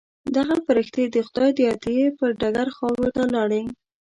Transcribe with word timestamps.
دغه 0.35 0.55
فرښتې 0.65 1.03
د 1.13 1.15
خدای 1.27 1.49
د 1.55 1.59
عطیې 1.71 2.07
پر 2.17 2.29
ډګر 2.39 2.67
خاورو 2.77 3.07
ته 3.15 3.23
لاړې. 3.33 3.61